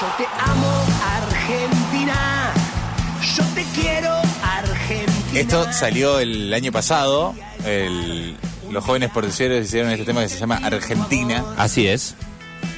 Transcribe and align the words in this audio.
Yo 0.00 0.06
te 0.18 0.26
amo, 0.40 0.84
Argentina. 1.04 2.52
Yo 3.36 3.44
te 3.54 3.64
quiero, 3.80 4.10
Argentina. 4.42 5.40
Esto 5.40 5.72
salió 5.72 6.18
el 6.18 6.52
año 6.52 6.72
pasado. 6.72 7.34
el- 7.64 8.36
los 8.70 8.84
jóvenes 8.84 9.08
porteñeros 9.10 9.64
hicieron 9.64 9.90
este 9.90 10.04
tema 10.04 10.20
que 10.20 10.28
se 10.28 10.38
llama 10.38 10.60
Argentina. 10.62 11.42
Así 11.56 11.86
es. 11.86 12.14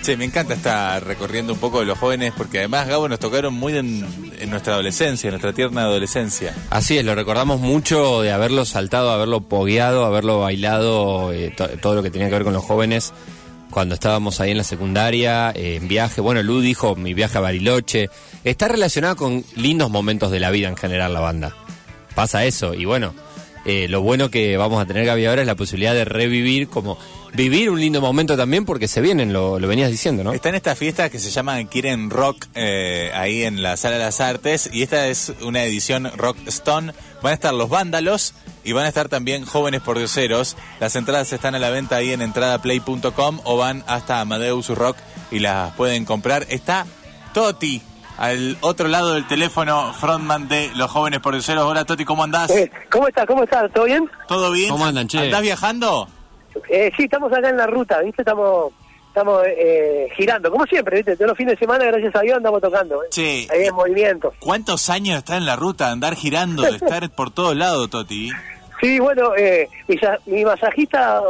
Sí, 0.02 0.16
me 0.16 0.24
encanta 0.24 0.54
estar 0.54 1.02
recorriendo 1.04 1.54
un 1.54 1.58
poco 1.58 1.80
de 1.80 1.86
los 1.86 1.98
jóvenes 1.98 2.32
porque 2.36 2.58
además, 2.58 2.86
Gabo, 2.86 3.08
nos 3.08 3.18
tocaron 3.18 3.52
muy 3.54 3.76
en, 3.76 4.06
en 4.38 4.50
nuestra 4.50 4.74
adolescencia, 4.74 5.26
en 5.28 5.32
nuestra 5.32 5.52
tierna 5.52 5.82
adolescencia. 5.82 6.54
Así 6.70 6.96
es, 6.98 7.04
lo 7.04 7.16
recordamos 7.16 7.58
mucho 7.60 8.20
de 8.22 8.30
haberlo 8.30 8.64
saltado, 8.64 9.10
haberlo 9.10 9.40
pogueado, 9.40 10.04
haberlo 10.04 10.38
bailado, 10.38 11.32
eh, 11.32 11.52
to- 11.56 11.68
todo 11.80 11.96
lo 11.96 12.02
que 12.04 12.10
tenía 12.12 12.28
que 12.28 12.34
ver 12.34 12.44
con 12.44 12.52
los 12.52 12.64
jóvenes 12.64 13.12
cuando 13.70 13.94
estábamos 13.94 14.40
ahí 14.40 14.52
en 14.52 14.58
la 14.58 14.64
secundaria, 14.64 15.50
eh, 15.50 15.76
en 15.76 15.88
viaje. 15.88 16.20
Bueno, 16.20 16.42
Lu 16.42 16.60
dijo 16.60 16.96
mi 16.96 17.14
viaje 17.14 17.38
a 17.38 17.40
Bariloche. 17.40 18.10
Está 18.44 18.68
relacionado 18.68 19.16
con 19.16 19.44
lindos 19.54 19.90
momentos 19.90 20.30
de 20.30 20.40
la 20.40 20.50
vida 20.50 20.68
en 20.68 20.76
general 20.76 21.12
la 21.12 21.20
banda. 21.20 21.56
Pasa 22.14 22.44
eso, 22.44 22.72
y 22.72 22.86
bueno, 22.86 23.14
eh, 23.66 23.88
lo 23.88 24.00
bueno 24.00 24.30
que 24.30 24.56
vamos 24.56 24.80
a 24.80 24.86
tener 24.86 25.04
Gaby 25.04 25.26
ahora 25.26 25.42
es 25.42 25.46
la 25.46 25.56
posibilidad 25.56 25.92
de 25.92 26.04
revivir, 26.04 26.68
como 26.68 26.96
vivir 27.34 27.68
un 27.68 27.80
lindo 27.80 28.00
momento 28.00 28.36
también 28.36 28.64
porque 28.64 28.86
se 28.86 29.00
vienen, 29.00 29.32
lo, 29.32 29.58
lo 29.58 29.66
venías 29.66 29.90
diciendo, 29.90 30.22
¿no? 30.22 30.32
Están 30.32 30.54
estas 30.54 30.78
fiestas 30.78 31.10
que 31.10 31.18
se 31.18 31.30
llaman 31.30 31.66
Quieren 31.66 32.08
Rock 32.08 32.46
eh, 32.54 33.10
ahí 33.12 33.42
en 33.42 33.64
la 33.64 33.76
Sala 33.76 33.98
de 33.98 34.04
las 34.04 34.20
Artes 34.20 34.70
y 34.72 34.82
esta 34.82 35.08
es 35.08 35.32
una 35.42 35.64
edición 35.64 36.08
Rock 36.16 36.38
Stone. 36.46 36.92
Van 37.22 37.32
a 37.32 37.34
estar 37.34 37.52
los 37.52 37.68
vándalos 37.68 38.34
y 38.66 38.72
van 38.72 38.84
a 38.84 38.88
estar 38.88 39.08
también 39.08 39.46
jóvenes 39.46 39.80
pordioseros. 39.80 40.56
Las 40.80 40.96
entradas 40.96 41.32
están 41.32 41.54
a 41.54 41.58
la 41.58 41.70
venta 41.70 41.96
ahí 41.96 42.12
en 42.12 42.20
entradaplay.com 42.20 43.40
o 43.44 43.56
van 43.56 43.84
hasta 43.86 44.20
Amadeus 44.20 44.68
Rock 44.70 44.96
y 45.30 45.38
las 45.38 45.72
pueden 45.74 46.04
comprar. 46.04 46.44
Está 46.48 46.84
Toti 47.32 47.80
al 48.18 48.56
otro 48.62 48.88
lado 48.88 49.14
del 49.14 49.26
teléfono, 49.26 49.92
frontman 49.94 50.48
de 50.48 50.70
los 50.74 50.90
jóvenes 50.90 51.20
pordioseros. 51.20 51.64
Hola 51.64 51.84
Toti, 51.84 52.04
¿cómo 52.04 52.24
andás? 52.24 52.50
Eh, 52.50 52.70
¿Cómo 52.90 53.06
estás? 53.06 53.26
¿Cómo 53.26 53.44
estás? 53.44 53.70
¿Todo 53.72 53.84
bien? 53.84 54.10
¿Todo 54.26 54.50
bien? 54.50 54.70
¿Cómo 54.70 54.84
andan, 54.84 55.06
che? 55.06 55.20
¿Andás 55.20 55.42
viajando? 55.42 56.08
Eh, 56.68 56.90
sí, 56.96 57.04
estamos 57.04 57.32
acá 57.32 57.48
en 57.48 57.56
la 57.56 57.66
ruta, 57.66 58.00
¿viste? 58.00 58.22
Estamos 58.22 58.72
estamos 59.16 59.44
eh, 59.46 60.08
girando, 60.14 60.50
como 60.50 60.66
siempre, 60.66 60.96
¿viste? 60.96 61.16
Todos 61.16 61.28
los 61.28 61.38
fines 61.38 61.54
de 61.54 61.58
semana, 61.58 61.86
gracias 61.86 62.14
a 62.14 62.20
Dios, 62.20 62.36
andamos 62.36 62.60
tocando. 62.60 63.02
¿eh? 63.02 63.06
Sí. 63.10 63.48
Ahí 63.50 63.64
en 63.64 63.74
movimiento. 63.74 64.34
¿Cuántos 64.40 64.90
años 64.90 65.16
está 65.16 65.38
en 65.38 65.46
la 65.46 65.56
ruta? 65.56 65.90
Andar 65.90 66.14
girando, 66.16 66.62
de 66.62 66.76
estar 66.76 67.08
por 67.14 67.30
todos 67.30 67.56
lados, 67.56 67.88
Toti. 67.88 68.30
Sí, 68.80 68.98
bueno, 69.00 69.34
eh, 69.36 69.68
mi, 69.88 69.96
sa- 69.98 70.18
mi 70.26 70.44
masajista, 70.44 71.20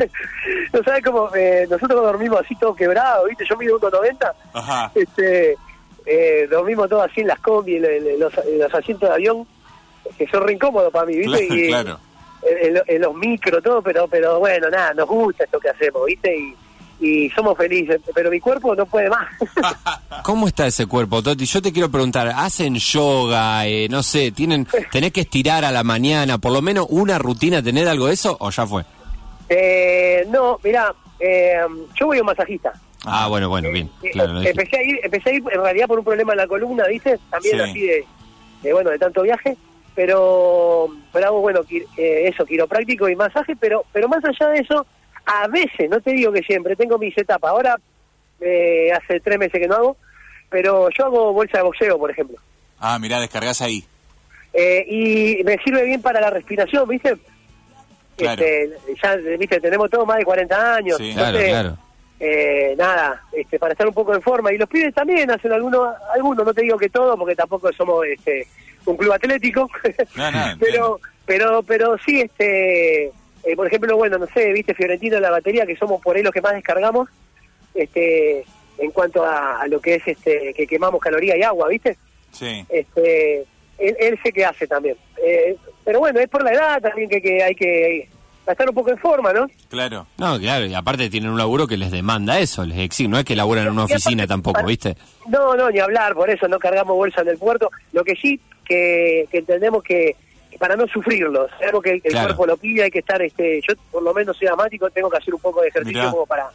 no 0.72 0.82
sabes 0.82 1.02
cómo, 1.04 1.34
eh, 1.34 1.66
nosotros 1.70 2.02
dormimos 2.02 2.40
así 2.40 2.54
todo 2.56 2.74
quebrado, 2.74 3.24
¿viste? 3.26 3.44
Yo 3.48 3.56
mido 3.56 3.80
1,90, 3.80 4.32
Ajá. 4.52 4.90
este, 4.94 5.56
eh, 6.04 6.46
dormimos 6.50 6.88
todos 6.88 7.10
así 7.10 7.22
en 7.22 7.28
las 7.28 7.40
combi, 7.40 7.76
en, 7.76 7.84
en 7.86 8.20
los, 8.20 8.36
en 8.38 8.58
los 8.58 8.74
asientos 8.74 9.08
de 9.08 9.14
avión, 9.14 9.46
que 10.18 10.26
son 10.28 10.42
re 10.46 10.52
incómodos 10.52 10.92
para 10.92 11.06
mí, 11.06 11.16
¿viste? 11.16 11.46
Claro, 11.46 11.54
y, 11.54 11.68
claro. 11.68 12.00
En, 12.86 13.00
los 13.02 13.14
micros, 13.14 13.62
todo, 13.62 13.82
pero 13.82 14.06
pero 14.06 14.38
bueno, 14.38 14.68
nada, 14.70 14.94
nos 14.94 15.08
gusta 15.08 15.44
esto 15.44 15.58
que 15.58 15.70
hacemos, 15.70 16.04
¿viste? 16.06 16.36
Y, 16.36 16.54
y 17.00 17.28
somos 17.30 17.56
felices, 17.58 18.00
pero 18.14 18.30
mi 18.30 18.40
cuerpo 18.40 18.74
no 18.74 18.86
puede 18.86 19.08
más. 19.10 19.28
¿Cómo 20.22 20.46
está 20.48 20.66
ese 20.66 20.86
cuerpo, 20.86 21.22
Toti? 21.22 21.44
Yo 21.44 21.60
te 21.60 21.72
quiero 21.72 21.90
preguntar, 21.90 22.28
¿hacen 22.34 22.74
yoga? 22.76 23.66
Eh, 23.66 23.86
no 23.90 24.02
sé, 24.02 24.32
tienen, 24.32 24.66
¿tenés 24.90 25.12
que 25.12 25.20
estirar 25.22 25.64
a 25.64 25.70
la 25.72 25.84
mañana? 25.84 26.38
¿Por 26.38 26.52
lo 26.52 26.62
menos 26.62 26.86
una 26.90 27.18
rutina, 27.18 27.62
tener 27.62 27.86
algo 27.88 28.06
de 28.06 28.14
eso 28.14 28.36
o 28.40 28.50
ya 28.50 28.66
fue? 28.66 28.84
eh, 29.48 30.26
no, 30.30 30.58
mirá, 30.64 30.92
eh, 31.20 31.56
yo 31.98 32.06
voy 32.06 32.18
a 32.18 32.20
un 32.20 32.26
masajista. 32.26 32.72
Ah, 33.04 33.28
bueno, 33.28 33.48
bueno, 33.48 33.70
bien. 33.70 33.88
Eh, 34.02 34.10
Claro, 34.10 34.38
dije. 34.40 34.50
empecé 34.50 34.76
a 34.78 34.82
ir, 34.82 34.98
empecé 35.04 35.30
a 35.30 35.32
ir 35.34 35.42
en 35.52 35.60
realidad 35.62 35.86
por 35.86 35.98
un 35.98 36.04
problema 36.04 36.32
en 36.32 36.38
la 36.38 36.46
columna, 36.48 36.86
¿viste? 36.88 37.18
También 37.30 37.56
Sí. 37.58 37.62
así 37.70 37.80
de, 37.82 38.04
de, 38.62 38.72
bueno, 38.72 38.90
de 38.90 38.98
tanto 38.98 39.22
viaje, 39.22 39.56
pero 39.94 40.88
pero 41.12 41.26
hago 41.28 41.40
bueno, 41.40 41.60
qui- 41.60 41.86
eh, 41.96 42.28
eso, 42.32 42.44
quiropráctico 42.44 43.08
y 43.08 43.14
masaje, 43.16 43.54
pero 43.54 43.84
pero 43.92 44.08
más 44.08 44.24
allá 44.24 44.48
de 44.50 44.60
eso, 44.60 44.84
a 45.26 45.48
veces, 45.48 45.90
no 45.90 46.00
te 46.00 46.12
digo 46.12 46.32
que 46.32 46.42
siempre, 46.42 46.76
tengo 46.76 46.98
mis 46.98 47.16
etapas. 47.18 47.50
Ahora 47.50 47.76
eh, 48.40 48.90
hace 48.92 49.20
tres 49.20 49.38
meses 49.38 49.60
que 49.60 49.66
no 49.66 49.74
hago, 49.74 49.96
pero 50.48 50.88
yo 50.96 51.06
hago 51.06 51.32
bolsa 51.32 51.58
de 51.58 51.64
boxeo, 51.64 51.98
por 51.98 52.10
ejemplo. 52.10 52.36
Ah, 52.78 52.98
mirá, 52.98 53.20
descargas 53.20 53.60
ahí. 53.60 53.84
Eh, 54.52 54.86
y 54.88 55.44
me 55.44 55.58
sirve 55.58 55.84
bien 55.84 56.00
para 56.00 56.20
la 56.20 56.30
respiración, 56.30 56.88
¿viste? 56.88 57.16
Claro. 58.16 58.42
Este, 58.42 58.78
ya, 59.02 59.16
¿viste? 59.36 59.60
Tenemos 59.60 59.90
todos 59.90 60.06
más 60.06 60.18
de 60.18 60.24
40 60.24 60.74
años. 60.76 60.96
Sí. 60.96 61.12
Claro, 61.12 61.38
entonces, 61.38 61.50
claro. 61.50 61.78
eh, 62.20 62.74
nada, 62.78 63.22
este, 63.32 63.58
para 63.58 63.72
estar 63.72 63.86
un 63.86 63.94
poco 63.94 64.14
en 64.14 64.22
forma. 64.22 64.52
Y 64.52 64.58
los 64.58 64.68
pibes 64.68 64.94
también 64.94 65.30
hacen 65.30 65.52
algunos, 65.52 65.94
algunos, 66.14 66.46
no 66.46 66.54
te 66.54 66.62
digo 66.62 66.78
que 66.78 66.88
todos, 66.88 67.18
porque 67.18 67.34
tampoco 67.34 67.70
somos 67.72 68.06
este, 68.06 68.46
un 68.86 68.96
club 68.96 69.12
atlético. 69.12 69.68
No, 70.14 70.30
no, 70.30 70.38
pero, 70.60 71.00
pero, 71.26 71.62
pero 71.62 71.98
sí, 71.98 72.20
este, 72.22 73.12
eh, 73.46 73.56
por 73.56 73.66
ejemplo, 73.66 73.96
bueno, 73.96 74.18
no 74.18 74.26
sé, 74.26 74.52
viste, 74.52 74.74
Fiorentino 74.74 75.16
en 75.16 75.22
la 75.22 75.30
batería, 75.30 75.64
que 75.66 75.76
somos 75.76 76.02
por 76.02 76.16
ahí 76.16 76.22
los 76.22 76.32
que 76.32 76.42
más 76.42 76.52
descargamos, 76.54 77.08
este, 77.74 78.44
en 78.78 78.90
cuanto 78.90 79.24
a, 79.24 79.60
a 79.62 79.66
lo 79.68 79.80
que 79.80 79.94
es 79.96 80.06
este, 80.06 80.52
que 80.54 80.66
quemamos 80.66 81.00
calorías 81.00 81.36
y 81.38 81.42
agua, 81.42 81.68
viste. 81.68 81.96
Sí. 82.32 82.64
Este, 82.68 83.38
él, 83.78 83.96
él 83.98 84.18
sé 84.22 84.32
que 84.32 84.44
hace 84.44 84.66
también. 84.66 84.96
Eh, 85.24 85.56
pero 85.84 86.00
bueno, 86.00 86.20
es 86.20 86.28
por 86.28 86.42
la 86.42 86.52
edad 86.52 86.80
también 86.82 87.08
que, 87.08 87.22
que 87.22 87.42
hay 87.42 87.54
que 87.54 88.08
estar 88.46 88.68
un 88.68 88.74
poco 88.74 88.90
en 88.90 88.98
forma, 88.98 89.32
¿no? 89.32 89.46
Claro. 89.68 90.06
No, 90.18 90.38
claro, 90.38 90.66
y 90.66 90.74
aparte 90.74 91.10
tienen 91.10 91.30
un 91.30 91.38
laburo 91.38 91.66
que 91.66 91.76
les 91.76 91.90
demanda 91.90 92.38
eso, 92.38 92.64
les 92.64 92.78
exige, 92.78 93.08
no 93.08 93.18
es 93.18 93.24
que 93.24 93.34
laburan 93.34 93.64
en 93.66 93.72
una 93.72 93.82
aparte, 93.82 93.94
oficina 93.94 94.26
tampoco, 94.26 94.54
para- 94.54 94.66
¿viste? 94.66 94.96
No, 95.28 95.54
no, 95.56 95.70
ni 95.70 95.78
hablar, 95.80 96.14
por 96.14 96.30
eso 96.30 96.46
no 96.48 96.58
cargamos 96.58 96.96
bolsa 96.96 97.22
en 97.22 97.28
el 97.28 97.38
puerto. 97.38 97.70
Lo 97.92 98.04
que 98.04 98.14
sí 98.14 98.40
que, 98.64 99.26
que 99.30 99.38
entendemos 99.38 99.82
que 99.82 100.14
para 100.56 100.76
no 100.76 100.86
sufrirlo, 100.86 101.48
sabemos 101.58 101.82
que 101.82 101.90
el, 101.90 102.00
el 102.04 102.10
Claro. 102.12 102.26
cuerpo 102.28 102.46
lo 102.46 102.56
pide, 102.56 102.84
hay 102.84 102.90
que 102.90 103.00
estar, 103.00 103.20
este, 103.22 103.60
yo 103.66 103.74
por 103.90 104.02
lo 104.02 104.12
menos 104.14 104.36
soy 104.36 104.48
amático, 104.48 104.88
tengo 104.90 105.08
que 105.10 105.16
hacer 105.18 105.34
un 105.34 105.40
poco 105.40 105.60
de 105.62 105.68
ejercicio 105.68 106.00
Mirá. 106.00 106.10
como 106.10 106.26
para, 106.26 106.48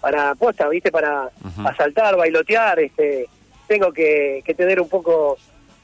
para 0.00 0.34
posta, 0.34 0.68
¿viste? 0.68 0.90
Para 0.90 1.28
Ujú. 1.44 1.62
para 1.62 1.76
saltar, 1.76 2.16
bailotear, 2.16 2.78
este, 2.80 3.26
tengo 3.66 3.92
que, 3.92 4.42
que 4.44 4.54
tener 4.54 4.80
un 4.80 4.88
poco 4.88 5.36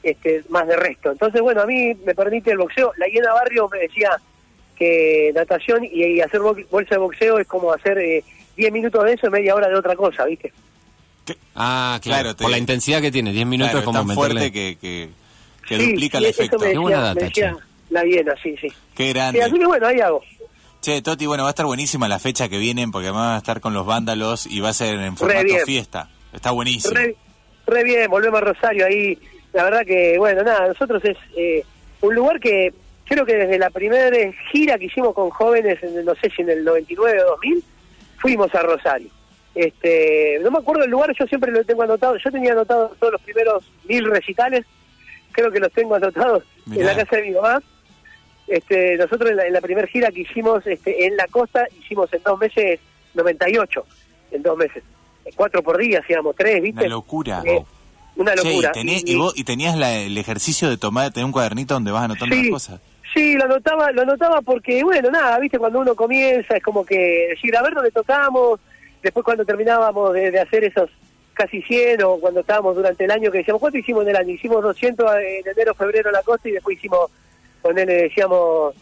este, 0.03 0.43
más 0.49 0.67
de 0.67 0.75
resto. 0.75 1.11
Entonces, 1.11 1.41
bueno, 1.41 1.61
a 1.61 1.65
mí 1.65 1.93
me 2.05 2.13
permite 2.15 2.51
el 2.51 2.57
boxeo. 2.57 2.91
La 2.97 3.07
Hiena 3.07 3.33
Barrio 3.33 3.67
me 3.71 3.79
decía 3.79 4.11
que 4.75 5.31
natación 5.33 5.83
y, 5.85 6.03
y 6.03 6.21
hacer 6.21 6.41
bo- 6.41 6.55
bolsa 6.69 6.95
de 6.95 6.99
boxeo 6.99 7.39
es 7.39 7.47
como 7.47 7.71
hacer 7.71 7.97
eh, 7.97 8.23
10 8.57 8.71
minutos 8.71 9.03
de 9.03 9.13
eso 9.13 9.27
y 9.27 9.29
media 9.29 9.55
hora 9.55 9.67
de 9.69 9.75
otra 9.75 9.95
cosa, 9.95 10.25
¿viste? 10.25 10.51
Ah, 11.55 11.99
claro, 12.01 12.21
Claro, 12.23 12.35
te- 12.35 12.43
por 12.43 12.51
la 12.51 12.57
intensidad 12.57 13.01
que 13.01 13.11
tiene, 13.11 13.31
10 13.31 13.47
minutos 13.47 13.71
Claro, 13.71 13.79
es 13.79 13.83
es 13.83 13.85
como 13.85 13.97
tan 13.99 14.07
meterle... 14.07 14.39
fuerte 14.41 14.51
que, 14.51 14.77
que, 14.79 15.09
que 15.67 15.77
Sí, 15.77 15.91
duplica 15.91 16.17
el 16.19 16.25
efecto. 16.25 16.57
me 16.57 16.63
Qué 16.63 16.67
decía, 16.69 16.81
buena 16.81 17.01
data, 17.01 17.19
decía 17.25 17.57
la 17.89 18.03
Hiena, 18.03 18.33
sí, 18.41 18.55
sí. 18.59 18.67
Qué 18.95 19.09
grande. 19.13 19.41
así 19.43 19.57
que 19.57 19.65
bueno, 19.65 19.87
ahí 19.87 19.99
hago. 19.99 20.21
Che, 20.81 21.01
Toti, 21.01 21.25
bueno, 21.25 21.43
va 21.43 21.49
a 21.49 21.51
estar 21.51 21.65
buenísima 21.65 22.07
la 22.07 22.19
fecha 22.19 22.47
que 22.49 22.57
vienen 22.59 22.91
porque 22.91 23.07
además 23.07 23.27
va 23.29 23.35
a 23.35 23.39
estar 23.39 23.59
con 23.61 23.73
los 23.73 23.85
vándalos 23.85 24.45
y 24.45 24.59
va 24.59 24.69
a 24.69 24.73
ser 24.73 24.99
en 24.99 25.17
formato 25.17 25.55
fiesta. 25.65 26.09
Está 26.33 26.51
buenísimo. 26.51 26.93
Re, 26.93 27.15
re 27.65 27.83
bien, 27.83 28.09
volvemos 28.09 28.39
a 28.41 28.45
Rosario 28.45 28.85
ahí. 28.85 29.17
La 29.53 29.63
verdad 29.63 29.85
que, 29.85 30.17
bueno, 30.17 30.43
nada, 30.43 30.67
nosotros 30.67 31.03
es 31.05 31.17
eh, 31.37 31.63
un 32.01 32.13
lugar 32.13 32.39
que 32.39 32.73
creo 33.05 33.25
que 33.25 33.35
desde 33.35 33.57
la 33.57 33.69
primera 33.69 34.11
gira 34.51 34.77
que 34.77 34.85
hicimos 34.85 35.13
con 35.15 35.29
jóvenes, 35.29 35.81
en 35.81 36.03
no 36.05 36.13
sé 36.15 36.29
si 36.35 36.41
en 36.41 36.49
el 36.49 36.63
99 36.65 37.23
o 37.23 37.27
2000, 37.31 37.63
fuimos 38.17 38.53
a 38.53 38.61
Rosario. 38.61 39.09
Este, 39.55 40.39
no 40.43 40.51
me 40.51 40.57
acuerdo 40.59 40.83
el 40.83 40.91
lugar, 40.91 41.11
yo 41.17 41.25
siempre 41.25 41.51
lo 41.51 41.63
tengo 41.63 41.83
anotado. 41.83 42.17
Yo 42.17 42.29
tenía 42.31 42.51
anotado 42.51 42.93
todos 42.99 43.13
los 43.13 43.21
primeros 43.21 43.63
mil 43.87 44.05
recitales, 44.05 44.65
creo 45.35 45.51
que 45.51 45.59
los 45.59 45.71
tengo 45.71 45.95
anotados 45.95 46.43
en 46.71 46.85
la 46.85 46.95
casa 46.95 47.17
de 47.17 47.21
mi 47.23 47.31
mamá. 47.31 47.61
Este, 48.47 48.95
nosotros 48.97 49.31
en 49.31 49.37
la, 49.37 49.47
en 49.47 49.53
la 49.53 49.61
primera 49.61 49.87
gira 49.87 50.11
que 50.11 50.21
hicimos 50.21 50.65
este, 50.67 51.05
en 51.07 51.17
la 51.17 51.27
costa, 51.27 51.65
hicimos 51.81 52.11
en 52.13 52.21
dos 52.23 52.39
meses 52.39 52.79
98, 53.15 53.85
en 54.31 54.43
dos 54.43 54.57
meses. 54.57 54.83
Cuatro 55.35 55.63
por 55.63 55.77
día, 55.77 55.99
hacíamos 55.99 56.35
tres, 56.35 56.61
¿viste? 56.61 56.81
Una 56.81 56.89
locura. 56.89 57.41
Eh, 57.45 57.63
una 58.17 58.35
Che, 58.35 58.43
locura. 58.47 58.71
y, 58.75 58.79
tenés- 58.79 59.03
Y- 59.05 59.13
y 59.13 59.15
vos- 59.15 59.33
y 59.35 59.43
tenías 59.43 59.75
la- 59.75 59.93
el 59.95 60.15
ejercicio 60.17 60.69
de 60.69 60.77
tomar, 60.77 61.11
tener 61.11 61.25
un 61.25 61.31
cuadernito 61.31 61.73
donde 61.73 61.91
vas 61.91 62.03
anotando 62.03 62.35
Sí. 62.35 62.43
las 62.43 62.51
cosas. 62.51 62.81
Sí, 63.13 63.33
lo 63.35 63.45
anotaba, 63.45 63.91
lo 63.91 64.03
anotaba 64.03 64.41
porque, 64.41 64.83
bueno, 64.83 65.09
nada, 65.09 65.39
viste, 65.39 65.57
cuando 65.57 65.79
uno 65.79 65.95
comienza 65.95 66.55
es 66.57 66.61
como 66.63 66.85
que 66.85 67.29
decir, 67.29 67.55
a 67.57 67.63
ver 67.63 67.73
dónde 67.73 67.89
tocamos, 67.91 68.59
después 69.01 69.23
cuando 69.23 69.43
terminábamos 69.45 70.13
de, 70.13 70.29
de 70.31 70.39
hacer 70.39 70.63
esos 70.65 70.89
casi 71.35 71.61
100 71.61 72.01
o 72.03 72.17
cuando 72.17 72.39
estábamos 72.39 72.75
durante 72.75 73.03
el 73.05 73.11
año 73.11 73.31
que 73.31 73.39
decíamos, 73.39 73.59
¿cuánto 73.59 73.77
hicimos 73.77 74.03
en 74.03 74.09
el 74.09 74.15
año? 74.15 74.31
Hicimos 74.31 74.63
200 74.63 75.11
en 75.17 75.47
enero, 75.47 75.73
febrero 75.75 76.09
en 76.09 76.13
la 76.13 76.23
costa 76.23 76.49
y 76.49 76.53
después 76.53 76.77
hicimos, 76.77 77.11
con 77.61 77.77
él 77.77 77.85
decíamos, 77.87 78.73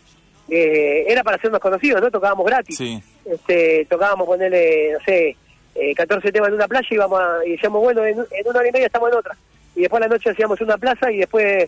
eh, 0.49 1.05
era 1.07 1.23
para 1.23 1.37
hacernos 1.37 1.59
conocidos, 1.59 2.01
¿no? 2.01 2.11
Tocábamos 2.11 2.45
gratis. 2.45 2.77
Sí. 2.77 3.01
Este, 3.25 3.85
tocábamos 3.89 4.25
ponerle, 4.27 4.93
no 4.93 4.99
sé, 5.05 5.35
eh, 5.75 5.95
14 5.95 6.31
temas 6.31 6.49
en 6.49 6.55
una 6.55 6.67
playa 6.67 6.87
y 6.89 6.93
íbamos 6.95 7.19
a- 7.19 7.45
y 7.45 7.51
decíamos, 7.51 7.81
bueno, 7.81 8.05
en, 8.05 8.19
en 8.19 8.47
una 8.47 8.59
hora 8.59 8.69
y 8.69 8.71
media 8.71 8.85
estamos 8.87 9.11
en 9.11 9.17
otra. 9.17 9.35
Y 9.75 9.81
después 9.81 10.01
a 10.03 10.07
la 10.07 10.13
noche 10.13 10.29
hacíamos 10.29 10.61
una 10.61 10.77
plaza 10.77 11.11
y 11.11 11.17
después 11.17 11.67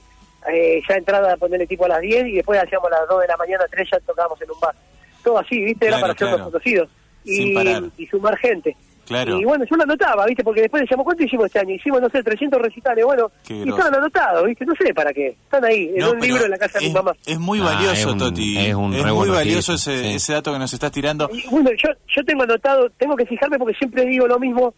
eh, 0.52 0.82
ya 0.88 0.96
entrada 0.96 1.38
ponerle 1.38 1.66
tipo 1.66 1.86
a 1.86 1.88
las 1.88 2.02
10 2.02 2.28
y 2.28 2.34
después 2.36 2.62
hacíamos 2.62 2.92
a 2.92 3.00
las 3.00 3.08
2 3.10 3.22
de 3.22 3.28
la 3.28 3.38
mañana, 3.38 3.66
3 3.72 3.90
ya 3.92 4.00
tocábamos 4.02 4.40
en 4.42 4.52
un 4.52 4.60
bar. 4.60 4.76
Todo 5.24 5.40
así, 5.40 5.60
¿viste? 5.64 5.88
Era 5.88 5.98
Claro, 5.98 6.02
para 6.02 6.14
hacernos 6.14 6.36
claro. 6.36 6.52
conocidos 6.52 6.90
y 7.24 8.06
sumar 8.12 8.38
gente. 8.38 8.76
Claro. 9.06 9.40
Y 9.40 9.46
bueno, 9.46 9.66
yo 9.70 9.76
lo 9.76 9.84
anotaba, 9.84 10.26
¿viste? 10.26 10.44
Porque 10.44 10.62
después 10.62 10.82
decíamos, 10.82 11.04
¿cuánto 11.04 11.24
hicimos 11.24 11.46
este 11.46 11.60
año? 11.60 11.76
Hicimos, 11.76 12.02
no 12.02 12.10
sé, 12.10 12.24
300 12.24 12.60
recitales. 12.62 13.06
Bueno, 13.06 13.32
Qué 13.46 13.54
y 13.54 13.70
estaban 13.70 13.94
anotados, 13.96 14.46
¿viste? 14.46 14.66
No 14.66 14.74
sé 14.76 14.94
para 14.94 15.14
qué. 15.14 15.28
Están 15.28 15.64
ahí, 15.66 15.90
en 15.94 16.00
No, 16.00 16.12
un 16.12 16.20
libro 16.20 16.46
en 16.46 16.52
la 16.52 16.58
casa 16.58 16.80
de 16.80 16.86
es, 16.86 16.92
mi 16.92 16.96
mamá. 16.96 17.16
Es 17.26 17.40
muy 17.40 17.60
Ah, 17.62 17.64
valioso, 17.66 17.94
es 17.94 18.06
un- 18.06 18.18
Toti. 18.18 18.58
es 18.58 18.74
un 18.76 18.94
re 18.94 19.12
muy 19.14 19.30
valioso 19.30 19.74
ese, 19.74 19.98
sí. 20.04 20.14
ese 20.16 20.34
dato 20.34 20.52
que 20.54 20.60
nos 20.60 20.74
estás 20.74 20.92
tirando. 20.92 21.30
Y 21.32 21.48
bueno, 21.50 21.70
yo, 21.72 21.90
yo 22.16 22.24
tengo 22.26 22.44
anotado, 22.44 22.90
tengo 22.98 23.16
que 23.16 23.26
fijarme 23.26 23.60
porque 23.60 23.76
siempre 23.78 24.06
digo 24.06 24.28
lo 24.28 24.40
mismo. 24.40 24.74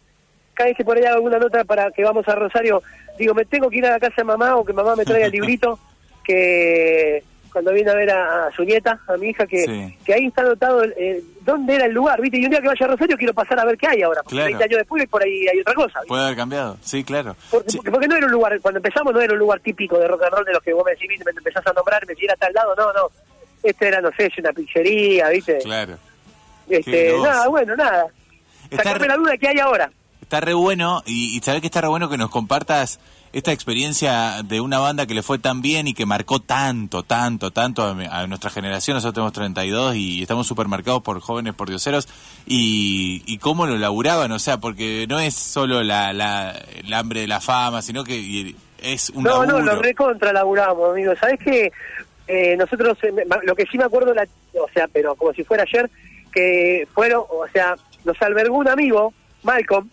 Cada 0.54 0.68
vez 0.68 0.76
que 0.76 0.84
por 0.84 0.96
ahí 0.98 1.04
hago 1.04 1.16
alguna 1.16 1.38
nota 1.38 1.64
para 1.64 1.90
que 1.92 2.02
vamos 2.02 2.26
a 2.28 2.34
Rosario, 2.34 2.82
digo, 3.18 3.32
me 3.32 3.44
tengo 3.44 3.70
que 3.70 3.78
ir 3.78 3.86
a 3.86 3.90
la 3.92 4.00
casa 4.00 4.14
de 4.18 4.24
mamá 4.24 4.56
o 4.56 4.64
que 4.64 4.72
mamá 4.72 4.94
me 4.96 5.04
traiga 5.04 5.26
el 5.26 5.32
librito 5.32 5.78
que 6.24 7.22
cuando 7.58 7.72
viene 7.72 7.90
a 7.90 7.94
ver 7.94 8.10
a, 8.10 8.46
a 8.46 8.52
su 8.52 8.62
nieta, 8.62 9.00
a 9.08 9.16
mi 9.16 9.30
hija, 9.30 9.44
que, 9.46 9.64
Sí. 9.64 9.98
que 10.04 10.14
ahí 10.14 10.26
está 10.26 10.42
anotado 10.42 10.84
eh, 10.84 11.20
dónde 11.42 11.74
era 11.74 11.86
el 11.86 11.92
lugar, 11.92 12.20
¿viste? 12.20 12.38
Y 12.38 12.44
un 12.44 12.50
día 12.50 12.60
que 12.60 12.68
vaya 12.68 12.86
a 12.86 12.88
Rosario 12.90 13.16
quiero 13.16 13.34
pasar 13.34 13.58
a 13.58 13.64
ver 13.64 13.76
qué 13.76 13.88
hay 13.88 14.02
ahora. 14.02 14.22
Porque 14.22 14.36
Claro. 14.36 14.46
30 14.50 14.64
años 14.64 14.78
después 14.78 15.08
por 15.08 15.22
ahí 15.24 15.48
hay 15.48 15.58
otra 15.60 15.74
cosa. 15.74 15.98
¿viste? 16.00 16.06
Puede 16.08 16.22
haber 16.24 16.36
cambiado. 16.36 16.76
Sí, 16.82 17.02
claro. 17.02 17.34
Porque, 17.50 17.70
Sí, 17.70 17.80
porque- 17.84 18.06
no 18.06 18.14
era 18.16 18.26
un 18.26 18.32
lugar, 18.32 18.60
cuando 18.60 18.78
empezamos 18.78 19.12
no 19.12 19.20
era 19.20 19.32
un 19.32 19.38
lugar 19.40 19.58
típico 19.60 19.98
de 19.98 20.06
rock 20.06 20.22
and 20.22 20.32
roll 20.34 20.44
de 20.44 20.52
los 20.52 20.62
que 20.62 20.72
vos 20.72 20.84
me 20.86 20.92
decís, 20.92 21.08
me 21.24 21.30
empezás 21.32 21.66
a 21.66 21.72
nombrar, 21.72 22.00
me 22.06 22.12
decís 22.14 22.24
era 22.24 22.36
tal 22.36 22.52
lado, 22.52 22.74
no, 22.76 22.92
no. 22.92 23.08
Este 23.62 23.88
era, 23.88 24.00
no 24.00 24.10
sé, 24.16 24.30
una 24.38 24.52
pizzería, 24.52 25.28
¿viste? 25.30 25.58
claro. 25.64 25.98
Este, 26.68 27.12
nada, 27.20 27.48
bueno, 27.48 27.74
nada. 27.76 28.06
Está 28.70 28.76
Sacarme 28.84 29.06
re- 29.06 29.08
la 29.08 29.16
duda 29.16 29.36
que 29.38 29.48
hay 29.48 29.58
ahora. 29.58 29.90
Está 30.22 30.40
re 30.40 30.52
bueno 30.54 31.02
y, 31.06 31.36
y 31.36 31.40
sabés 31.40 31.60
que 31.62 31.66
está 31.68 31.80
re 31.80 31.88
bueno 31.88 32.10
que 32.10 32.18
nos 32.18 32.30
compartas 32.30 33.00
esta 33.32 33.52
experiencia 33.52 34.42
de 34.42 34.60
una 34.60 34.78
banda 34.78 35.06
que 35.06 35.14
le 35.14 35.22
fue 35.22 35.38
tan 35.38 35.60
bien 35.62 35.86
y 35.88 35.94
que 35.94 36.06
marcó 36.06 36.40
tanto, 36.40 37.02
tanto, 37.02 37.50
tanto 37.50 37.82
a, 37.82 37.90
a 38.20 38.26
nuestra 38.26 38.50
generación. 38.50 38.94
Nosotros 38.96 39.14
tenemos 39.14 39.32
32 39.32 39.96
y 39.96 40.22
estamos 40.22 40.46
súper 40.46 40.66
marcados 40.68 41.02
por 41.02 41.20
jóvenes 41.20 41.54
por 41.54 41.68
dioseros 41.68 42.08
y, 42.46 43.22
y 43.26 43.38
cómo 43.38 43.66
lo 43.66 43.76
laburaban, 43.76 44.32
o 44.32 44.38
sea, 44.38 44.58
porque 44.58 45.06
no 45.08 45.18
es 45.20 45.34
solo 45.34 45.82
la, 45.82 46.12
la, 46.12 46.52
el 46.76 46.92
hambre 46.94 47.20
de 47.20 47.26
la 47.28 47.40
fama, 47.40 47.82
sino 47.82 48.04
que 48.04 48.16
y- 48.16 48.56
es 48.80 49.10
un 49.10 49.24
No, 49.24 49.44
laburo. 49.44 49.58
no, 49.58 49.74
lo 49.74 49.82
recontra 49.82 50.32
laburamos, 50.32 50.92
amigo. 50.92 51.12
¿Sabés 51.20 51.38
qué? 51.44 51.72
Eh, 52.28 52.56
nosotros, 52.56 52.96
eh, 53.02 53.12
lo 53.42 53.54
que 53.56 53.66
sí 53.66 53.76
me 53.76 53.84
acuerdo, 53.84 54.14
la, 54.14 54.22
o 54.54 54.68
sea, 54.72 54.86
pero 54.92 55.16
como 55.16 55.32
si 55.32 55.42
fuera 55.44 55.64
ayer, 55.64 55.90
que 56.32 56.86
fueron, 56.94 57.22
o 57.28 57.46
sea, 57.52 57.74
nos 58.04 58.20
albergó 58.22 58.56
un 58.58 58.68
amigo, 58.68 59.12
Malcolm, 59.42 59.88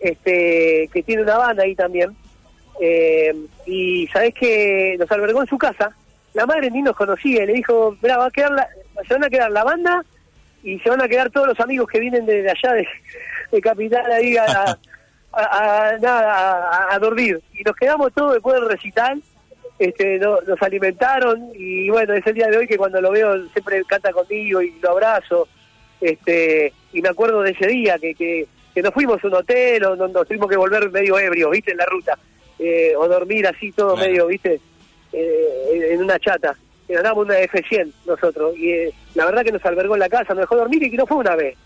este, 0.00 0.88
que 0.92 1.02
tiene 1.04 1.22
una 1.22 1.36
banda 1.38 1.62
ahí 1.62 1.74
también, 1.74 2.16
eh, 2.80 3.34
y 3.66 4.06
sabés 4.08 4.34
que 4.34 4.96
nos 4.98 5.10
albergó 5.10 5.40
en 5.42 5.48
su 5.48 5.58
casa, 5.58 5.94
la 6.34 6.46
madre 6.46 6.70
ni 6.70 6.82
nos 6.82 6.96
conocía, 6.96 7.42
y 7.42 7.46
le 7.46 7.52
dijo, 7.54 7.96
va 8.04 8.26
a 8.26 8.30
quedar 8.30 8.52
la, 8.52 8.68
se 9.06 9.14
van 9.14 9.24
a 9.24 9.30
quedar 9.30 9.50
la 9.50 9.64
banda 9.64 10.04
y 10.62 10.78
se 10.80 10.90
van 10.90 11.00
a 11.00 11.08
quedar 11.08 11.30
todos 11.30 11.46
los 11.48 11.60
amigos 11.60 11.88
que 11.88 12.00
vienen 12.00 12.26
de, 12.26 12.42
de 12.42 12.50
allá 12.50 12.72
de, 12.72 12.86
Capital 13.62 14.10
ahí 14.10 14.36
a, 14.36 14.76
nada, 16.00 16.88
a, 16.92 16.98
dormir. 16.98 17.40
Y 17.54 17.62
nos 17.62 17.76
quedamos 17.76 18.12
todos 18.12 18.34
después 18.34 18.54
del 18.60 18.68
recital, 18.68 19.22
este, 19.78 20.18
no- 20.18 20.40
nos 20.46 20.60
alimentaron 20.62 21.50
y 21.54 21.88
bueno, 21.90 22.14
es 22.14 22.26
el 22.26 22.34
día 22.34 22.48
de 22.48 22.58
hoy 22.58 22.66
que 22.66 22.76
cuando 22.78 23.00
lo 23.00 23.10
veo 23.12 23.46
siempre 23.48 23.82
canta 23.84 24.12
conmigo 24.12 24.60
y 24.62 24.72
lo 24.82 24.90
abrazo. 24.90 25.48
este 26.00 26.72
Y 26.92 27.00
me 27.02 27.08
acuerdo 27.10 27.42
de 27.42 27.52
ese 27.52 27.66
día 27.66 27.98
que, 27.98 28.14
que, 28.14 28.46
que 28.74 28.82
nos 28.82 28.92
fuimos 28.92 29.22
a 29.22 29.26
un 29.26 29.34
hotel 29.34 29.84
o 29.84 29.96
nos, 29.96 30.10
nos 30.10 30.26
tuvimos 30.26 30.48
que 30.48 30.56
volver 30.56 30.90
medio 30.90 31.18
ebrios, 31.18 31.50
¿viste? 31.50 31.72
En 31.72 31.78
la 31.78 31.86
ruta. 31.86 32.18
Eh, 32.58 32.94
o 32.96 33.06
dormir 33.08 33.46
así 33.46 33.70
todo 33.72 33.94
Claro. 33.94 34.08
medio, 34.10 34.26
¿viste? 34.28 34.60
Eh, 35.12 35.90
en- 35.92 36.02
una 36.02 36.18
chata. 36.18 36.56
Y 36.88 36.92
ganamos 36.94 37.24
una 37.26 37.38
F100 37.40 37.92
nosotros. 38.06 38.56
Y 38.56 38.70
eh, 38.70 38.92
la 39.14 39.24
verdad 39.26 39.44
que 39.44 39.52
nos 39.52 39.64
albergó 39.64 39.94
en 39.94 40.00
la 40.00 40.08
casa, 40.08 40.34
nos 40.34 40.42
dejó 40.42 40.56
dormir 40.56 40.82
y 40.82 40.90
que 40.90 40.96
no 40.96 41.06
fue 41.06 41.16
una 41.18 41.34
vez. 41.36 41.56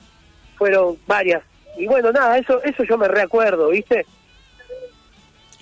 Fueron 0.56 0.96
varias. 1.06 1.42
Y 1.78 1.86
bueno, 1.86 2.10
nada, 2.12 2.36
eso 2.38 2.62
eso 2.64 2.82
yo 2.84 2.98
me 2.98 3.06
reacuerdo, 3.08 3.68
¿viste? 3.68 4.04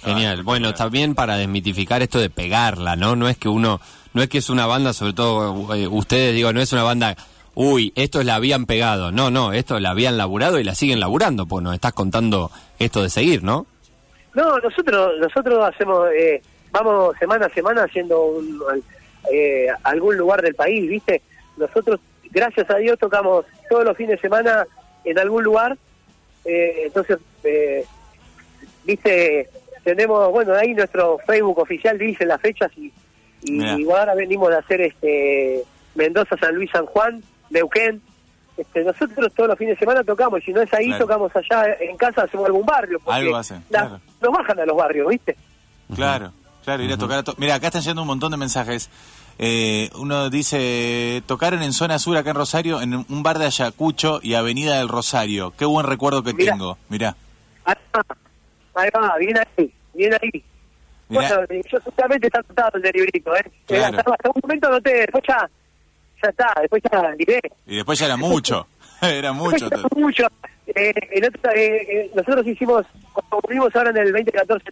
Genial. 0.03 0.43
Bueno, 0.45 0.75
también 0.75 1.15
para 1.15 1.37
desmitificar 1.37 2.03
esto 2.03 2.21
de 2.21 2.31
pegarla, 2.31 2.95
¿no? 2.97 3.17
No 3.17 3.29
es 3.29 3.37
que 3.37 3.49
uno, 3.49 3.81
no 4.15 4.23
es 4.23 4.29
que 4.29 4.39
es 4.39 4.49
una 4.49 4.67
banda, 4.67 4.93
sobre 4.93 5.13
todo 5.13 5.75
eh, 5.75 5.89
ustedes, 5.89 6.35
digo, 6.35 6.53
no 6.53 6.61
es 6.61 6.73
una 6.73 6.85
banda, 6.85 7.17
uy, 7.55 7.93
estos 7.97 8.25
la 8.25 8.37
habían 8.37 8.67
pegado. 8.67 9.11
No, 9.11 9.31
no, 9.31 9.53
esto 9.53 9.81
la 9.81 9.91
habían 9.91 10.17
laburado 10.17 10.61
y 10.61 10.65
la 10.65 10.75
siguen 10.77 11.01
laburando, 11.01 11.47
pues 11.47 11.65
nos 11.65 11.75
estás 11.75 11.93
contando 11.95 12.51
esto 12.79 13.03
de 13.03 13.11
seguir, 13.11 13.43
¿no? 13.43 13.67
No, 14.35 14.59
nosotros 14.59 15.19
nosotros 15.19 15.65
hacemos, 15.75 16.09
eh, 16.13 16.43
vamos 16.71 17.17
semana 17.19 17.47
a 17.47 17.51
semana 17.51 17.85
haciendo 17.85 18.25
un, 18.27 18.61
eh, 19.33 19.69
algún 19.83 20.17
lugar 20.17 20.43
del 20.43 20.55
país, 20.55 20.89
¿viste? 20.89 21.23
Nosotros, 21.57 22.01
gracias 22.31 22.69
a 22.71 22.77
Dios, 22.77 22.99
tocamos 22.99 23.45
todos 23.69 23.85
los 23.85 23.97
fines 23.97 24.13
de 24.17 24.21
semana 24.21 24.67
en 25.05 25.19
algún 25.19 25.43
lugar. 25.45 25.77
Eh, 26.45 26.83
entonces, 26.87 27.19
eh, 27.45 27.85
¿viste? 28.85 29.49
Tenemos, 29.85 30.31
bueno, 30.31 30.55
ahí 30.55 30.75
nuestro 30.75 31.19
Facebook 31.27 31.59
oficial 31.59 31.97
dice 31.99 32.27
las 32.27 32.41
fechas 32.41 32.71
y, 32.77 32.93
y 33.43 33.85
ahora 33.91 34.15
venimos 34.15 34.51
de 34.51 34.57
hacer 34.57 34.81
este 34.83 35.63
Mendoza, 35.95 36.37
San 36.39 36.55
Luis, 36.55 36.71
San 36.71 36.87
Juan, 36.87 37.23
Neuquén. 37.51 38.01
Este, 38.57 38.83
nosotros 38.83 39.33
todos 39.35 39.49
los 39.51 39.59
fines 39.59 39.75
de 39.77 39.79
semana 39.79 40.03
tocamos, 40.03 40.43
si 40.45 40.53
no 40.53 40.61
es 40.63 40.73
ahí, 40.75 40.87
Claro. 40.89 41.05
tocamos 41.07 41.33
allá 41.37 41.77
en 41.81 41.97
casa, 41.97 42.23
hacemos 42.23 42.47
algún 42.47 42.67
barrio. 42.67 42.99
Algo 43.07 43.37
hacen, 43.37 43.63
la- 43.71 43.81
claro. 43.81 44.01
Nos 44.21 44.33
bajan 44.33 44.59
a 44.61 44.67
los 44.67 44.77
barrios, 44.77 45.09
¿viste? 45.09 45.37
Claro, 45.95 46.33
claro, 46.65 46.83
ir 46.83 46.93
a 46.93 46.97
tocar 46.99 47.19
a 47.19 47.23
to- 47.23 47.35
Mira, 47.39 47.55
acá 47.55 47.69
están 47.69 47.83
llegando 47.83 48.03
un 48.03 48.09
montón 48.09 48.31
de 48.31 48.37
mensajes. 48.37 48.91
Eh, 49.39 49.89
uno 49.95 50.29
dice, 50.31 51.23
tocaron 51.27 51.63
en 51.63 51.73
zona 51.73 51.99
sur 52.01 52.17
acá 52.17 52.31
en 52.31 52.37
Rosario, 52.37 52.81
en 52.83 52.95
un 52.95 53.23
bar 53.23 53.39
de 53.39 53.47
Ayacucho 53.47 54.19
y 54.23 54.35
Avenida 54.35 54.79
del 54.79 54.89
Rosario. 54.89 55.53
Qué 55.57 55.65
buen 55.65 55.87
recuerdo 55.87 56.23
que 56.25 56.35
Mirá. 56.35 56.53
tengo. 56.53 56.77
Mirá. 56.89 57.15
Ahí 57.65 57.75
va, 57.95 58.03
ahí 58.75 58.91
va, 58.95 59.17
bien 59.19 59.39
ahí, 59.39 59.73
bien 59.95 60.13
ahí. 60.15 60.45
Mirá. 61.09 61.37
Bueno, 61.37 61.43
eh, 61.51 61.63
yo 61.73 61.79
justamente 61.81 62.27
está 62.27 62.41
anotado 62.41 62.71
el 62.83 62.91
librito, 62.93 63.35
¿eh? 63.37 63.43
Eh, 63.47 63.51
Claro. 63.67 63.99
Hasta, 63.99 64.11
hasta 64.13 64.29
un 64.31 64.41
momento 64.43 64.67
anoté, 64.69 64.93
después 65.01 65.25
ya, 65.29 65.49
ya 66.23 66.29
está, 66.31 66.55
después 66.61 66.83
ya 66.93 67.11
libré. 67.17 67.41
Y 67.67 67.77
después 67.77 67.99
ya 67.99 68.07
era 68.07 68.17
mucho. 68.17 68.67
era 69.01 69.33
mucho. 69.33 69.69
Mucho. 69.97 70.25
Eh, 70.79 70.95
el 71.13 71.25
otro, 71.25 71.51
eh, 71.53 71.77
eh, 71.89 72.11
nosotros 72.15 72.47
hicimos, 72.47 72.87
cuando 73.13 73.41
volvimos 73.43 73.75
ahora 73.77 73.91
en 73.91 73.97
el 73.99 74.13
2014, 74.13 74.71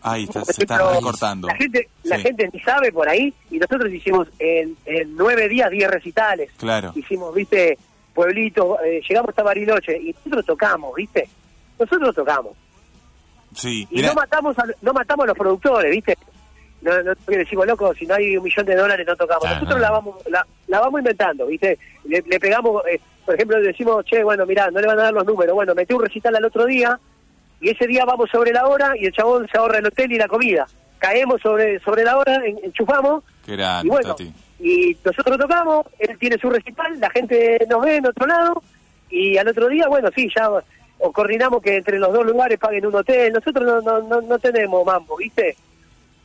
Ahí 0.00 0.24
está, 0.24 0.44
se 0.44 0.62
está 0.62 0.78
recortando. 0.94 1.48
La 1.48 1.56
gente, 1.56 1.88
la 2.04 2.18
gente 2.20 2.48
ni 2.52 2.60
sabe 2.60 2.92
por 2.92 3.08
ahí, 3.08 3.34
y 3.50 3.58
nosotros 3.58 3.92
hicimos 3.92 4.28
en, 4.38 4.76
en 4.86 5.16
nueve 5.16 5.48
días 5.48 5.70
diez 5.70 5.90
recitales. 5.90 6.50
Claro. 6.56 6.92
Hicimos, 6.94 7.34
viste, 7.34 7.76
pueblito, 8.14 8.80
eh, 8.82 9.02
llegamos 9.08 9.30
hasta 9.30 9.42
Bariloche, 9.42 9.98
y 9.98 10.12
nosotros 10.12 10.46
tocamos, 10.46 10.94
viste. 10.94 11.28
Nosotros 11.78 12.14
tocamos. 12.14 12.52
Sí, 13.54 13.88
Y 13.90 13.96
mirá. 13.96 14.08
no 14.08 14.14
matamos 14.14 14.58
a, 14.58 14.64
no 14.82 14.92
matamos 14.92 15.24
a 15.24 15.28
los 15.28 15.36
productores, 15.38 15.90
¿viste? 15.90 16.16
No, 16.80 17.02
no 17.02 17.12
decimos, 17.26 17.66
loco, 17.66 17.92
si 17.94 18.06
no 18.06 18.14
hay 18.14 18.36
un 18.36 18.44
millón 18.44 18.66
de 18.66 18.76
dólares 18.76 19.04
no 19.06 19.16
tocamos. 19.16 19.42
Claro, 19.42 19.56
Nosotros 19.56 19.78
no. 19.78 19.82
la 19.82 19.90
vamos 19.90 20.16
la, 20.28 20.46
la 20.68 20.80
vamos 20.80 21.00
inventando, 21.00 21.46
¿viste? 21.46 21.76
Le, 22.04 22.22
le 22.24 22.38
pegamos, 22.38 22.82
eh, 22.86 23.00
por 23.28 23.34
ejemplo, 23.34 23.60
decimos, 23.60 24.06
che, 24.06 24.24
bueno, 24.24 24.46
mirá, 24.46 24.70
no 24.70 24.80
le 24.80 24.86
van 24.86 24.98
a 25.00 25.02
dar 25.02 25.12
los 25.12 25.26
números. 25.26 25.54
Bueno, 25.54 25.74
metí 25.74 25.92
un 25.92 26.00
recital 26.02 26.34
al 26.34 26.46
otro 26.46 26.64
día 26.64 26.98
y 27.60 27.68
ese 27.68 27.86
día 27.86 28.06
vamos 28.06 28.30
sobre 28.30 28.52
la 28.54 28.66
hora 28.66 28.94
y 28.98 29.04
el 29.04 29.12
chabón 29.12 29.46
se 29.52 29.58
ahorra 29.58 29.80
el 29.80 29.86
hotel 29.86 30.10
y 30.12 30.16
la 30.16 30.28
comida. 30.28 30.66
Caemos 30.98 31.38
sobre 31.42 31.78
sobre 31.80 32.04
la 32.04 32.16
hora, 32.16 32.36
en- 32.36 32.58
enchufamos 32.64 33.22
Qué 33.44 33.54
grande, 33.54 33.86
y 33.86 33.90
bueno, 33.90 34.08
Tati. 34.14 34.32
y 34.60 34.96
nosotros 35.04 35.36
tocamos, 35.36 35.84
él 35.98 36.16
tiene 36.18 36.38
su 36.38 36.48
recital, 36.48 36.98
la 36.98 37.10
gente 37.10 37.58
nos 37.68 37.84
ve 37.84 37.96
en 37.96 38.06
otro 38.06 38.26
lado, 38.26 38.62
y 39.10 39.36
al 39.36 39.46
otro 39.48 39.68
día, 39.68 39.88
bueno, 39.88 40.08
sí, 40.16 40.30
ya 40.34 40.48
o 41.00 41.12
coordinamos 41.12 41.60
que 41.62 41.76
entre 41.76 41.98
los 41.98 42.10
dos 42.10 42.24
lugares 42.24 42.58
paguen 42.58 42.86
un 42.86 42.94
hotel, 42.94 43.30
nosotros 43.34 43.62
no, 43.66 43.82
no, 43.82 44.08
no, 44.08 44.22
no 44.22 44.38
tenemos 44.38 44.86
mambo, 44.86 45.18
¿viste? 45.18 45.54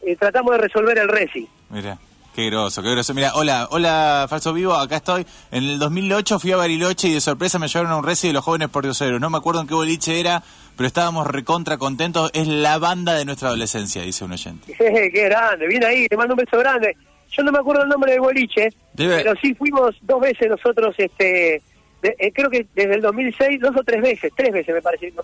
Eh, 0.04 0.16
tratamos 0.16 0.54
de 0.54 0.58
resolver 0.60 0.98
el 0.98 1.10
reci. 1.10 1.50
Mira, 1.70 1.98
qué 2.36 2.46
groso, 2.48 2.82
qué 2.82 2.92
groso. 2.92 3.14
Mira, 3.14 3.34
hola, 3.36 3.68
hola, 3.72 4.26
Falso 4.30 4.54
Vivo, 4.54 4.74
acá 4.74 4.98
estoy. 4.98 5.26
En 5.52 5.64
el 5.64 5.80
2008 5.80 6.40
fui 6.40 6.52
a 6.52 6.58
Bariloche 6.58 7.08
y 7.08 7.14
de 7.14 7.22
sorpresa 7.22 7.60
me 7.60 7.68
llevaron 7.68 7.92
a 7.92 7.98
un 7.98 8.04
reci 8.04 8.28
de 8.28 8.34
los 8.34 8.44
jóvenes 8.44 8.70
por 8.70 8.84
dioseros. 8.84 9.20
No 9.22 9.30
me 9.30 9.38
acuerdo 9.38 9.62
en 9.62 9.68
qué 9.68 9.74
boliche 9.74 10.20
era, 10.20 10.44
pero 10.76 10.88
estábamos 10.88 11.28
recontra 11.28 11.78
contentos. 11.78 12.32
Es 12.34 12.48
la 12.48 12.78
banda 12.80 13.14
de 13.14 13.26
nuestra 13.26 13.50
adolescencia, 13.50 14.02
dice 14.02 14.26
un 14.26 14.32
oyente. 14.34 14.74
Qué 14.78 15.10
grande, 15.26 15.68
viene 15.68 15.86
ahí, 15.86 16.08
te 16.08 16.18
mando 16.18 16.34
un 16.34 16.40
beso 16.40 16.58
grande. 16.58 16.96
Yo 17.32 17.44
no 17.44 17.52
me 17.52 17.60
acuerdo 17.60 17.84
el 17.84 17.90
nombre 17.90 18.12
del 18.12 18.22
boliche, 18.22 18.70
Debe- 18.94 19.18
pero 19.24 19.34
sí 19.42 19.54
fuimos 19.56 19.96
dos 20.02 20.22
veces 20.22 20.50
nosotros, 20.50 20.94
este 20.98 21.62
de- 22.02 22.16
eh, 22.20 22.32
creo 22.34 22.50
que 22.50 22.68
desde 22.76 22.96
el 22.96 23.02
2006, 23.02 23.60
dos 23.62 23.76
o 23.78 23.84
tres 23.84 24.02
veces, 24.02 24.32
tres 24.36 24.52
veces 24.52 24.74
me 24.76 24.82
parece, 24.82 25.12
¿no? 25.16 25.24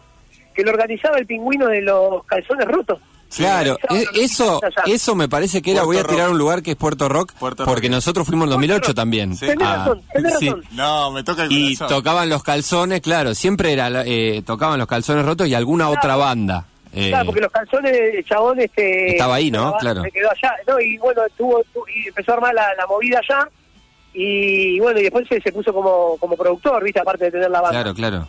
que 0.56 0.64
lo 0.64 0.72
organizaba 0.72 1.18
el 1.18 1.26
pingüino 1.26 1.68
de 1.68 1.82
los 1.82 2.24
calzones 2.26 2.68
rotos. 2.68 3.00
Claro, 3.36 3.78
Organizaba 3.90 4.18
e- 4.18 4.24
eso, 4.24 4.62
eso 4.86 5.16
me 5.16 5.30
parece 5.30 5.62
que 5.62 5.72
era, 5.72 5.84
Puerto 5.84 5.88
voy 5.88 5.98
a 5.98 6.08
tirar 6.08 6.26
Rock. 6.28 6.32
un 6.34 6.38
lugar 6.40 6.62
que 6.64 6.72
es 6.72 6.78
Puerto 6.78 7.08
Rock, 7.10 7.34
Puerto 7.34 7.66
porque 7.66 7.88
Rock. 7.88 7.96
nosotros 7.96 8.28
fuimos 8.28 8.46
en 8.46 8.50
2008 8.52 8.94
también. 8.96 9.36
Sí. 9.38 9.46
Tenés 9.48 9.68
Ah, 9.68 9.76
razón, 9.78 10.02
tenés 10.14 10.40
sí. 10.40 10.50
razón. 10.50 10.64
No, 10.72 11.12
me 11.12 11.24
toca 11.24 11.44
el 11.44 11.52
Y 11.52 11.76
corazón. 11.76 11.98
tocaban 11.98 12.30
los 12.30 12.44
calzones, 12.44 13.02
claro, 13.02 13.36
siempre 13.36 13.72
era 13.74 13.90
la- 13.90 14.04
eh, 14.06 14.42
tocaban 14.46 14.80
los 14.80 14.88
calzones 14.88 15.26
rotos 15.26 15.48
y 15.48 15.54
alguna 15.54 15.90
otra 15.90 16.16
banda. 16.16 16.66
Eh, 16.92 17.10
Claro, 17.10 17.26
porque 17.28 17.42
los 17.42 17.52
calzones, 17.52 17.92
el 18.16 18.26
chabón, 18.26 18.60
este... 18.60 19.12
Estaba 19.12 19.36
ahí, 19.36 19.52
¿no? 19.52 19.60
estaba- 19.66 19.80
Claro. 19.80 20.02
Se 20.02 20.12
quedó 20.12 20.30
allá, 20.32 20.54
¿no? 20.68 20.80
Y 20.80 20.98
bueno, 20.98 21.22
tuvo, 21.38 21.62
tu- 21.72 21.86
y 21.88 22.08
empezó 22.08 22.32
a 22.32 22.36
armar 22.36 22.54
la, 22.56 22.74
la 22.76 22.88
movida 22.88 23.20
allá, 23.20 23.48
y 24.14 24.80
bueno, 24.80 25.00
y 25.00 25.04
después 25.04 25.28
se, 25.28 25.40
se 25.40 25.52
puso 25.52 25.72
como, 25.72 26.18
como 26.18 26.36
productor, 26.36 26.84
¿viste? 26.84 27.00
Aparte 27.00 27.26
de 27.26 27.32
tener 27.32 27.52
la 27.52 27.62
banda. 27.62 27.80
Claro, 27.84 27.94
claro. 27.94 28.28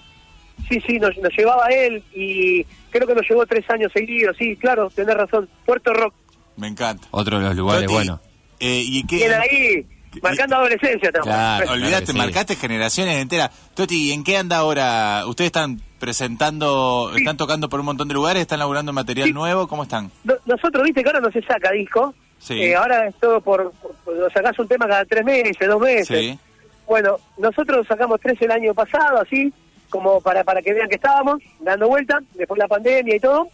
Sí, 0.69 0.81
sí, 0.87 0.99
nos, 0.99 1.17
nos 1.19 1.33
llevaba 1.37 1.67
él 1.69 2.03
y 2.15 2.65
creo 2.91 3.07
que 3.07 3.15
nos 3.15 3.29
llevó 3.29 3.45
tres 3.47 3.69
años 3.71 3.91
seguidos. 3.93 4.37
Sí, 4.39 4.57
claro, 4.57 4.91
tenés 4.91 5.15
razón. 5.17 5.49
Puerto 5.67 5.93
Rock. 5.93 6.15
Me 6.57 6.69
encanta. 6.69 7.07
Otro 7.11 7.39
de 7.39 7.45
los 7.47 7.57
lugares 7.57 7.83
Toti, 7.85 7.95
buenos. 7.95 8.21
eh, 8.61 8.83
¿Y 8.85 9.07
qué? 9.07 9.17
Bien 9.17 9.33
ahí, 9.33 9.87
marcando 10.23 10.57
adolescencia 10.57 11.11
también. 11.11 11.35
Claro. 11.35 11.73
Olvídate, 11.73 12.07
que 12.07 12.13
sí. 12.13 12.19
marcaste 12.19 12.57
generaciones 12.57 13.17
enteras. 13.23 13.51
Toti, 13.75 14.09
¿y 14.09 14.13
en 14.13 14.23
qué 14.25 14.37
anda 14.37 14.59
ahora? 14.59 15.25
¿Ustedes 15.27 15.47
están 15.49 15.81
presentando, 15.99 17.13
están 17.17 17.37
tocando 17.37 17.69
por 17.69 17.81
un 17.81 17.87
montón 17.87 18.09
de 18.09 18.15
lugares? 18.15 18.43
¿Están 18.43 18.59
laburando 18.59 18.93
material 18.93 19.29
Sí. 19.29 19.33
nuevo? 19.35 19.67
¿Cómo 19.69 19.83
están? 19.85 20.11
No- 20.25 20.35
nosotros, 20.47 20.85
viste 20.85 21.03
que 21.03 21.09
ahora 21.09 21.21
no 21.21 21.31
se 21.33 21.43
saca 21.43 21.71
disco. 21.73 22.15
Sí. 22.39 22.55
Eh, 22.61 22.77
ahora 22.77 23.07
es 23.09 23.15
todo 23.17 23.41
por, 23.41 23.73
por, 23.73 23.95
por- 23.97 24.33
sacás 24.33 24.59
un 24.59 24.69
tema 24.69 24.87
cada 24.87 25.05
tres 25.05 25.25
meses, 25.25 25.67
dos 25.69 25.81
meses. 25.81 26.07
Sí. 26.09 26.39
Bueno, 26.87 27.17
nosotros 27.39 27.87
sacamos 27.87 28.19
tres 28.21 28.41
el 28.43 28.51
año 28.51 28.75
pasado, 28.75 29.21
así, 29.21 29.53
como 29.91 30.21
para, 30.21 30.45
para 30.45 30.63
que 30.63 30.73
vean 30.73 30.89
que 30.89 30.95
estábamos 30.95 31.43
dando 31.61 31.89
vuelta, 31.89 32.21
después 32.35 32.57
de 32.57 32.65
la 32.65 32.69
pandemia 32.69 33.17
y 33.17 33.21
todo. 33.21 33.49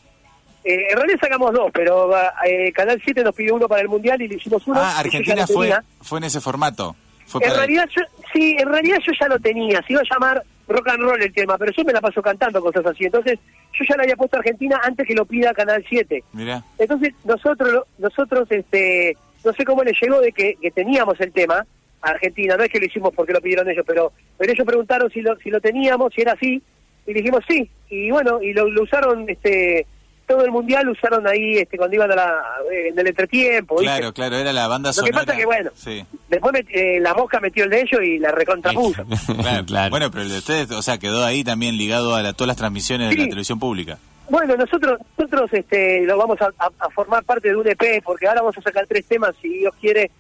Eh, 0.65 0.91
en 0.91 0.97
realidad 0.97 1.19
sacamos 1.21 1.53
dos, 1.53 1.71
pero 1.73 2.11
eh, 2.45 2.73
Canal 2.73 3.01
7 3.03 3.23
nos 3.23 3.35
pidió 3.35 3.55
uno 3.55 3.69
para 3.69 3.83
el 3.83 3.89
Mundial 3.89 4.21
y 4.23 4.29
le 4.29 4.35
hicimos 4.37 4.67
uno. 4.67 4.81
Ah, 4.81 4.99
Argentina 4.99 5.47
fue, 5.47 5.67
tenía. 5.67 5.85
fue 6.01 6.19
en 6.19 6.25
ese 6.25 6.41
formato. 6.41 6.97
Fue 7.27 7.45
En 7.45 7.55
realidad, 7.55 7.89
yo, 7.95 8.03
sí, 8.33 8.57
en 8.59 8.69
realidad 8.69 8.99
yo 9.05 9.13
ya 9.19 9.29
lo 9.29 9.39
tenía. 9.39 9.83
Se 9.87 9.93
iba 9.93 10.03
a 10.03 10.15
llamar 10.15 10.43
rock 10.69 10.89
and 10.89 11.03
roll 11.03 11.23
el 11.23 11.33
tema, 11.33 11.57
pero 11.57 11.73
yo 11.73 11.85
me 11.85 11.93
la 11.93 12.01
paso 12.01 12.21
cantando 12.21 12.61
cosas 12.61 12.85
así. 12.87 13.05
Entonces, 13.05 13.39
yo 13.73 13.85
ya 13.89 13.97
le 13.97 14.03
había 14.05 14.17
puesto 14.17 14.37
a 14.37 14.41
Argentina 14.41 14.81
antes 14.83 15.07
que 15.07 15.15
lo 15.15 15.25
pida 15.25 15.55
Canal 15.55 15.85
7. 15.89 16.25
Mirá. 16.33 16.63
Entonces, 16.79 17.15
nosotros, 17.25 17.85
nosotros 17.99 18.49
este, 18.51 19.17
no 19.45 19.53
sé 19.53 19.65
cómo 19.65 19.85
les 19.85 20.01
llegó 20.01 20.21
de 20.21 20.33
que, 20.33 20.57
que 20.61 20.71
teníamos 20.71 21.21
el 21.21 21.33
tema 21.33 21.65
a 22.03 22.11
Argentina. 22.11 22.57
No 22.57 22.65
es 22.65 22.71
que 22.71 22.79
lo 22.81 22.87
hicimos 22.87 23.13
porque 23.15 23.33
lo 23.33 23.41
pidieron 23.41 23.69
ellos, 23.69 23.85
pero, 23.87 24.13
pero 24.39 24.53
ellos 24.53 24.67
preguntaron 24.67 25.11
si 25.11 25.21
lo, 25.21 25.37
si 25.37 25.51
lo 25.51 25.61
teníamos, 25.61 26.13
si 26.15 26.23
era 26.23 26.33
así. 26.33 26.63
Y 27.07 27.13
dijimos 27.13 27.43
sí. 27.49 27.71
Y 27.89 28.11
bueno, 28.11 28.43
y 28.43 28.53
lo, 28.53 28.69
lo 28.69 28.83
usaron 28.83 29.29
este 29.29 29.87
todo 30.27 30.45
el 30.45 30.51
mundial, 30.51 30.85
lo 30.87 30.91
usaron 30.91 31.25
ahí 31.29 31.59
este 31.59 31.77
cuando 31.79 31.95
iban 31.95 32.11
a 32.11 32.17
la, 32.17 32.43
eh, 32.73 32.89
en 32.89 32.99
el 32.99 33.07
entretiempo. 33.07 33.77
¿viste? 33.79 33.85
Claro, 33.97 34.13
claro, 34.13 34.35
era 34.37 34.53
la 34.53 34.67
banda 34.67 34.89
Lo 34.89 35.05
que 35.05 35.11
sonora. 35.13 35.25
pasa 35.25 35.39
que, 35.39 35.45
bueno, 35.45 35.71
Sí. 35.77 36.05
Después 36.29 36.53
met- 36.53 36.67
eh, 36.75 36.99
la 36.99 37.15
mosca 37.15 37.39
metió 37.39 37.63
el 37.63 37.71
de 37.71 37.81
ellos 37.83 38.01
y 38.03 38.19
la 38.19 38.33
recontrapuso. 38.33 39.05
Claro, 39.41 39.65
Claro. 39.67 39.91
Bueno, 39.91 40.11
pero 40.11 40.23
el 40.25 40.31
de 40.31 40.39
ustedes, 40.39 40.69
o 40.73 40.83
sea, 40.83 40.99
quedó 40.99 41.25
ahí 41.25 41.45
también 41.45 41.77
ligado 41.77 42.17
a 42.17 42.23
la- 42.25 42.33
todas 42.33 42.49
las 42.49 42.57
transmisiones 42.57 43.11
de 43.11 43.17
la 43.19 43.25
televisión 43.29 43.61
pública. 43.61 43.99
Bueno, 44.29 44.57
nosotros 44.57 44.99
nosotros 45.17 45.49
este, 45.53 46.01
lo 46.05 46.17
vamos 46.19 46.43
a, 46.43 46.47
a- 46.59 46.73
a 46.81 46.91
formar 46.91 47.23
parte 47.23 47.51
de 47.51 47.55
un 47.55 47.69
EP, 47.69 48.03
porque 48.05 48.27
ahora 48.27 48.41
vamos 48.41 48.59
a 48.59 48.63
sacar 48.63 48.85
tres 48.89 49.07
temas, 49.07 49.33
si 49.41 49.49
Dios 49.61 49.73
quiere, 49.81 50.11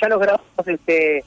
ya, 0.00 0.08
los 0.08 0.20
grabamos, 0.20 0.46
este, 0.66 1.24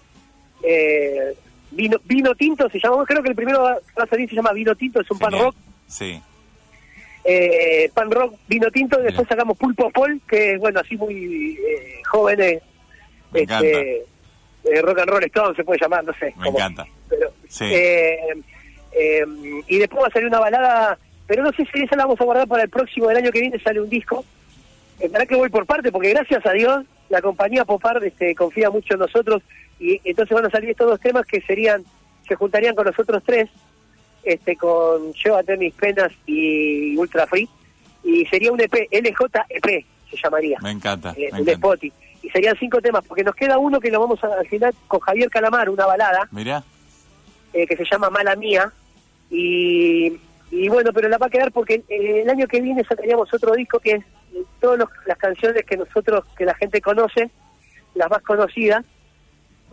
eh, 0.63 1.33
vino, 1.71 1.97
vino 2.05 2.35
Tinto 2.35 2.69
se 2.69 2.79
llama, 2.79 3.03
creo 3.05 3.21
que 3.23 3.29
el 3.29 3.35
primero 3.35 3.61
va 3.63 3.77
a 3.97 4.07
salir 4.07 4.29
se 4.29 4.35
llama 4.35 4.53
Vino 4.53 4.75
Tinto, 4.75 5.01
es 5.01 5.09
un 5.11 5.19
pan 5.19 5.31
rock, 5.31 5.55
Sí. 5.87 6.21
eh, 7.25 7.89
pan 7.93 8.11
rock, 8.11 8.35
vino 8.47 8.69
tinto, 8.71 8.99
y 8.99 9.03
después 9.03 9.27
sacamos 9.27 9.57
Pulpo 9.57 9.89
Pol, 9.91 10.19
que 10.27 10.53
es, 10.53 10.59
bueno, 10.59 10.79
así 10.79 10.97
muy 10.97 11.57
eh, 11.57 12.01
jóvenes, 12.09 12.61
Me 13.31 13.41
este, 13.41 13.97
eh, 14.65 14.81
rock 14.81 14.99
and 14.99 15.09
roll 15.09 15.23
stone 15.25 15.55
se 15.55 15.63
puede 15.63 15.79
llamar, 15.81 16.03
no 16.03 16.13
sé. 16.13 16.27
Me 16.37 16.45
cómo. 16.45 16.57
encanta. 16.57 16.85
Pero, 17.09 17.29
Sí. 17.47 17.65
eh, 17.65 18.17
eh, 18.91 19.25
y 19.67 19.77
después 19.77 20.03
va 20.03 20.07
a 20.07 20.11
salir 20.11 20.27
una 20.27 20.39
balada, 20.39 20.97
pero 21.27 21.43
no 21.43 21.51
sé 21.53 21.65
si 21.73 21.81
esa 21.83 21.95
la 21.95 22.05
vamos 22.05 22.19
a 22.21 22.23
guardar 22.25 22.47
para 22.47 22.63
el 22.63 22.69
próximo, 22.69 23.07
del 23.07 23.17
año 23.17 23.31
que 23.31 23.41
viene 23.41 23.59
sale 23.59 23.81
un 23.81 23.89
disco. 23.89 24.23
Eh, 24.99 25.07
¿Verdad 25.07 25.27
que 25.27 25.35
voy 25.35 25.49
por 25.49 25.65
parte? 25.65 25.91
Porque 25.91 26.09
gracias 26.09 26.45
a 26.45 26.51
Dios 26.51 26.85
la 27.13 27.21
compañía 27.21 27.63
Popar 27.63 28.03
este, 28.03 28.33
confía 28.33 28.71
mucho 28.71 28.95
en 28.95 29.01
nosotros 29.01 29.43
y 29.79 30.01
entonces 30.03 30.33
van 30.33 30.45
a 30.45 30.49
salir 30.49 30.71
estos 30.71 30.87
dos 30.89 30.99
temas 30.99 31.25
que 31.27 31.41
serían, 31.41 31.83
se 32.27 32.33
juntarían 32.35 32.73
con 32.73 32.85
los 32.87 32.97
otros 32.97 33.21
tres, 33.23 33.49
este, 34.23 34.55
con 34.55 35.13
Llévate 35.13 35.55
mis 35.57 35.73
penas 35.75 36.11
y 36.25 36.97
Ultra 36.97 37.27
Free, 37.27 37.47
y 38.03 38.25
sería 38.25 38.51
un 38.51 38.59
EP, 38.59 38.73
LJEP 38.91 39.85
se 40.09 40.17
llamaría, 40.23 40.57
Me 40.61 40.71
encanta. 40.71 41.11
eh, 41.15 41.29
me 41.31 41.41
un 41.41 41.49
encanta. 41.49 41.51
Spotify. 41.51 41.93
Y 42.23 42.29
serían 42.29 42.55
cinco 42.59 42.81
temas, 42.81 43.03
porque 43.07 43.23
nos 43.23 43.35
queda 43.35 43.57
uno 43.59 43.79
que 43.79 43.91
lo 43.91 43.99
vamos 43.99 44.23
a 44.23 44.27
al 44.27 44.47
final 44.47 44.73
con 44.87 44.99
Javier 45.01 45.29
Calamar, 45.29 45.69
una 45.69 45.85
balada, 45.85 46.27
Mirá. 46.31 46.63
eh, 47.53 47.67
que 47.67 47.75
se 47.75 47.85
llama 47.85 48.09
Mala 48.09 48.35
Mía. 48.35 48.71
Y, 49.29 50.13
y 50.51 50.67
bueno, 50.69 50.91
pero 50.93 51.09
la 51.09 51.17
va 51.17 51.27
a 51.27 51.29
quedar 51.29 51.51
porque 51.51 51.83
eh, 51.89 52.21
el 52.21 52.29
año 52.29 52.47
que 52.47 52.61
viene 52.61 52.83
sacaríamos 52.83 53.33
otro 53.33 53.53
disco 53.53 53.79
que 53.79 53.91
es 53.93 54.03
todas 54.59 54.79
los- 54.79 54.89
las 55.05 55.17
canciones 55.17 55.63
que 55.65 55.77
nosotros, 55.77 56.23
que 56.37 56.45
la 56.45 56.55
gente 56.55 56.81
conoce, 56.81 57.29
las 57.95 58.09
más 58.09 58.21
conocidas. 58.23 58.85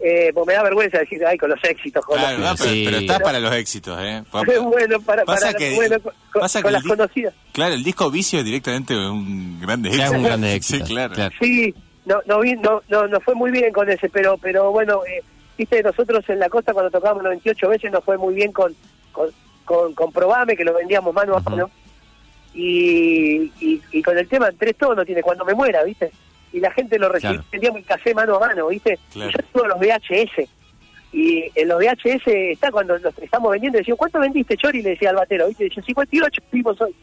Eh, 0.03 0.31
pues 0.33 0.47
me 0.47 0.55
da 0.55 0.63
vergüenza 0.63 0.99
decir, 0.99 1.23
ay, 1.27 1.37
con 1.37 1.51
los 1.51 1.63
éxitos. 1.63 2.03
Con 2.07 2.17
Claro, 2.17 2.39
los- 2.39 2.49
no, 2.51 2.57
pero, 2.57 2.71
Sí. 2.71 2.83
pero 2.87 2.97
está 2.97 3.19
para 3.19 3.39
los 3.39 3.53
éxitos, 3.55 3.99
¿eh? 4.01 4.23
bueno, 4.63 4.99
para, 5.03 5.25
Pasa 5.27 5.49
para- 5.49 5.59
que- 5.59 5.75
bueno, 5.75 6.01
con, 6.01 6.13
pasa 6.41 6.63
con 6.63 6.71
que 6.71 6.73
las 6.73 6.85
conocidas. 6.85 7.35
Claro, 7.53 7.75
el 7.75 7.85
disco 7.85 8.11
Vicio 8.11 8.39
es 8.39 8.45
directamente 8.47 8.95
un 8.97 9.61
grande 9.61 9.91
Ya 9.91 9.95
es 9.97 10.01
éxito. 10.01 10.17
un 10.19 10.25
grande 10.25 10.55
éxito. 10.55 10.87
Sí, 10.87 10.93
claro. 10.95 11.15
Sí, 11.39 11.75
no, 12.07 12.21
no, 12.25 12.41
vi- 12.41 12.57
no, 12.57 12.81
no, 12.89 13.09
no 13.09 13.21
fue 13.21 13.35
muy 13.35 13.51
bien 13.51 13.73
con 13.75 13.91
ese, 13.91 14.09
pero, 14.09 14.39
pero 14.39 14.71
bueno, 14.71 15.03
eh, 15.05 15.23
viste, 15.59 15.83
nosotros 15.83 16.25
en 16.31 16.39
la 16.39 16.49
costa 16.49 16.73
cuando 16.73 16.91
tocábamos 16.91 17.23
98 17.23 17.69
veces 17.69 17.93
nos 17.93 18.03
fue 18.03 18.17
muy 18.17 18.33
bien 18.33 18.53
con, 18.53 18.75
con, 19.13 19.29
con, 19.71 19.95
con 19.95 20.11
Probame, 20.11 20.57
que 20.57 20.65
lo 20.65 20.75
vendíamos 20.75 21.15
mano 21.15 21.37
a 21.37 21.41
mano, 21.41 21.71
y, 22.53 23.43
y, 23.61 23.81
y 23.93 24.03
con 24.03 24.19
el 24.19 24.27
tema 24.29 24.51
Tres 24.59 24.75
Todo 24.77 24.97
no 24.97 25.05
tiene 25.05 25.23
cuando 25.23 25.45
me 25.45 25.55
muera, 25.55 25.85
viste, 25.85 26.11
y 26.53 26.59
la 26.59 26.73
gente 26.73 26.99
lo 26.99 27.09
recibía, 27.09 27.37
Claro. 27.37 27.49
vendíamos 27.53 27.79
el 27.79 27.87
casé 27.87 28.13
mano 28.13 28.35
a 28.35 28.41
mano, 28.41 28.67
viste, 28.67 28.99
Claro. 29.13 29.31
y 29.31 29.33
yo 29.33 29.39
tengo 29.53 29.67
los 29.69 29.79
VHS, 29.79 30.49
y 31.13 31.45
en 31.55 31.69
los 31.69 31.79
VHS 31.79 32.27
está 32.27 32.73
cuando 32.73 32.99
los 32.99 33.17
estamos 33.19 33.53
vendiendo, 33.53 33.79
decía, 33.79 33.95
¿cuánto 33.97 34.19
vendiste, 34.19 34.57
Chori? 34.57 34.83
Le 34.83 34.91
decía 34.91 35.11
al 35.11 35.17
batero, 35.17 35.47
viste, 35.47 35.65
decía, 35.65 35.83
58 35.85 36.43
vimos 36.51 36.81
hoy. 36.81 36.95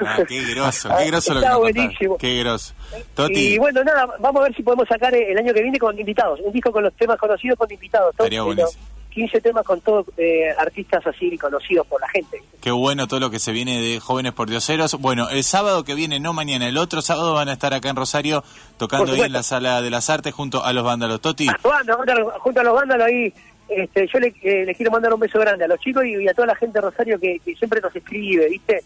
Ah, 0.00 0.18
qué 0.28 0.42
groso, 0.54 0.88
qué 0.98 1.06
groso 1.10 1.34
lo 1.34 1.40
que 1.40 1.46
contás. 1.46 1.58
buenísimo. 1.74 2.16
Qué 2.18 2.38
groso. 2.40 2.74
Toti, 3.14 3.54
Y 3.54 3.58
bueno, 3.58 3.82
nada, 3.84 4.06
vamos 4.20 4.40
a 4.42 4.44
ver 4.44 4.54
si 4.56 4.62
podemos 4.64 4.86
sacar 4.88 5.12
el 5.14 5.36
año 5.38 5.52
que 5.54 5.62
viene 5.62 5.78
con 5.78 5.96
invitados, 5.98 6.38
un 6.40 6.52
disco 6.52 6.70
con 6.72 6.82
los 6.84 6.94
temas 6.94 7.18
conocidos 7.18 7.56
con 7.58 7.70
invitados. 7.72 8.10
Estaría 8.12 8.38
eh, 8.38 8.42
buenísimo. 8.42 8.82
15 9.18 9.40
temas 9.40 9.64
con 9.64 9.80
todos 9.80 10.06
eh, 10.16 10.50
artistas 10.58 11.06
así 11.06 11.36
conocidos 11.38 11.86
por 11.86 12.00
la 12.00 12.08
gente. 12.08 12.42
qué 12.60 12.70
bueno 12.70 13.06
todo 13.08 13.20
lo 13.20 13.30
que 13.30 13.38
se 13.38 13.52
viene 13.52 13.80
de 13.80 13.98
Jóvenes 14.00 14.32
por 14.32 14.48
Dioseros. 14.48 14.94
Bueno, 15.00 15.28
el 15.28 15.42
sábado 15.44 15.82
que 15.84 15.94
viene, 15.94 16.20
no 16.20 16.32
mañana, 16.32 16.68
el 16.68 16.78
otro 16.78 17.02
sábado 17.02 17.34
van 17.34 17.48
a 17.48 17.52
estar 17.54 17.74
acá 17.74 17.88
en 17.90 17.96
Rosario 17.96 18.44
tocando 18.76 19.12
ahí 19.12 19.20
en 19.22 19.32
la 19.32 19.42
Sala 19.42 19.82
de 19.82 19.90
las 19.90 20.08
Artes 20.10 20.32
junto 20.34 20.64
a 20.64 20.72
los 20.72 20.84
vándalos. 20.84 21.20
Toti, 21.20 21.46
junto 21.48 21.72
a 21.72 22.14
los- 22.14 22.32
junto 22.34 22.60
a 22.60 22.64
los 22.64 22.74
vándalos 22.74 23.06
ahí, 23.06 23.32
este, 23.68 24.06
yo 24.12 24.18
le, 24.20 24.34
eh, 24.42 24.64
les 24.64 24.76
quiero 24.76 24.90
mandar 24.92 25.12
un 25.12 25.20
beso 25.20 25.38
grande 25.40 25.64
a 25.64 25.68
los 25.68 25.78
chicos 25.80 26.04
y, 26.04 26.14
y 26.22 26.28
a 26.28 26.32
toda 26.34 26.46
la 26.46 26.54
gente 26.56 26.78
de 26.78 26.82
Rosario 26.88 27.18
que, 27.18 27.38
que 27.44 27.54
siempre 27.56 27.80
nos 27.80 27.94
escribe, 27.94 28.48
¿viste? 28.48 28.82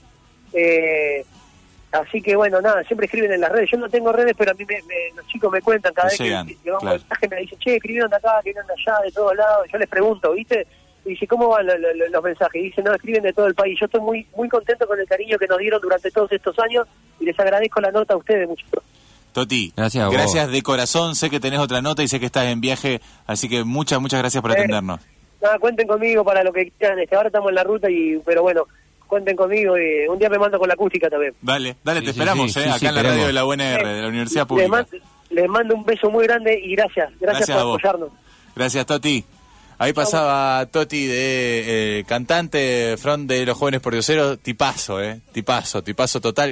Eh, 0.55 1.25
así 1.93 2.21
que 2.23 2.35
bueno, 2.37 2.61
nada, 2.61 2.83
siempre 2.85 3.07
escriben 3.07 3.33
en 3.33 3.41
las 3.41 3.53
redes. 3.53 3.71
Yo 3.71 3.79
no 3.79 3.89
tengo 3.89 4.13
redes, 4.13 4.35
pero 4.37 4.51
a 4.51 4.55
mí 4.55 4.65
me- 4.65 4.83
me- 4.83 5.17
los 5.17 5.27
chicos 5.29 5.53
me 5.53 5.61
cuentan 5.63 5.93
cada 5.95 6.09
vez 6.09 6.19
que, 6.19 6.29
claro. 6.63 6.81
mensaje, 6.83 7.29
me 7.29 7.37
dicen, 7.37 7.59
che, 7.59 7.77
escribieron 7.77 8.11
de 8.11 8.17
acá, 8.17 8.37
escribieron 8.39 8.67
de 8.67 8.73
allá, 8.75 9.01
de 9.05 9.13
todos 9.13 9.37
lados. 9.37 9.67
Yo 9.73 9.79
les 9.79 9.89
pregunto, 9.89 10.33
¿viste? 10.33 10.67
Y 11.05 11.11
dice, 11.11 11.27
¿cómo 11.27 11.49
van 11.49 11.67
lo- 11.67 11.77
lo- 11.79 11.95
lo- 11.95 12.09
los 12.09 12.23
mensajes? 12.23 12.61
Y 12.61 12.65
dicen, 12.67 12.85
no, 12.85 12.95
escriben 12.95 13.23
de 13.23 13.33
todo 13.33 13.47
el 13.47 13.55
país. 13.55 13.79
Yo 13.81 13.87
estoy 13.87 14.01
muy 14.01 14.27
muy 14.37 14.49
contento 14.49 14.87
con 14.87 14.99
el 15.01 15.07
cariño 15.07 15.39
que 15.39 15.47
nos 15.47 15.59
dieron 15.59 15.81
durante 15.81 16.11
todos 16.11 16.31
estos 16.33 16.59
años 16.59 16.87
y 17.21 17.25
les 17.25 17.39
agradezco 17.39 17.81
la 17.81 17.91
nota 17.91 18.15
a 18.15 18.17
ustedes 18.17 18.49
mucho. 18.49 18.65
Toti, 19.33 19.73
Gracias 19.75 20.11
gracias 20.11 20.51
de 20.51 20.63
corazón. 20.63 21.15
Sé 21.15 21.31
que 21.31 21.41
tenés 21.41 21.59
otra 21.59 21.81
nota 21.81 22.03
y 22.03 22.09
sé 22.09 22.21
que 22.21 22.27
estás 22.27 22.45
en 22.47 22.61
viaje, 22.61 23.01
así 23.27 23.49
que 23.49 23.65
muchas, 23.65 23.99
muchas 24.01 24.21
gracias 24.21 24.43
por 24.43 24.51
Eh, 24.51 24.55
atendernos. 24.55 25.01
Nada, 25.41 25.59
cuenten 25.59 25.89
conmigo 25.89 26.23
para 26.23 26.45
lo 26.45 26.53
que 26.53 26.71
quieran. 26.79 26.99
Este, 26.99 27.17
ahora 27.17 27.29
estamos 27.29 27.49
en 27.49 27.55
la 27.57 27.65
ruta, 27.65 27.91
y 27.91 28.19
pero 28.27 28.43
bueno, 28.43 28.67
cuenten 29.13 29.37
conmigo. 29.37 29.77
y 29.77 30.09
un 30.09 30.19
día 30.19 30.31
me 30.31 30.39
mando 30.39 30.59
con 30.59 30.67
la 30.69 30.73
acústica 30.75 31.11
también. 31.11 31.35
Dale, 31.43 31.77
dale, 31.85 32.01
te 32.01 32.07
sí, 32.07 32.11
esperamos, 32.13 32.51
sí, 32.51 32.61
eh, 32.61 32.63
sí, 32.63 32.69
acá 32.71 32.79
sí, 32.79 32.87
en 32.87 32.95
la 32.95 33.03
radio 33.03 33.27
de 33.27 33.33
la 33.35 33.45
UNR, 33.45 33.87
de 33.87 34.01
la 34.03 34.09
Universidad 34.09 34.43
Les, 34.43 34.49
Pública. 34.49 34.69
man- 34.71 34.87
les 35.31 35.49
mando 35.49 35.75
un 35.75 35.85
beso 35.85 36.11
muy 36.11 36.25
grande 36.27 36.59
y 36.59 36.75
gracias. 36.75 37.11
Gracias, 37.21 37.51
por 37.51 37.59
apoyarnos. 37.77 38.09
Gracias, 38.57 38.87
Toti. 38.87 39.23
Ahí 39.79 39.93
pasaba 39.93 40.65
Toti 40.67 41.07
de 41.07 41.99
eh, 41.99 42.05
cantante, 42.07 42.97
front 42.99 43.29
de 43.29 43.45
los 43.45 43.59
jóvenes 43.59 43.81
por 43.81 43.93
Diosero, 43.93 44.37
tipazo, 44.39 45.03
eh, 45.03 45.21
tipazo, 45.33 45.83
tipazo 45.83 46.21
total. 46.21 46.51